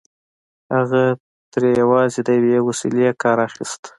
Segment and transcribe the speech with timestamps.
[0.75, 1.03] هغه
[1.53, 3.81] ترې یوازې د یوې وسيلې کار اخيست